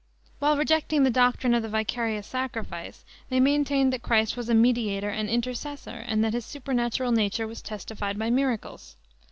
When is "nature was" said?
7.11-7.61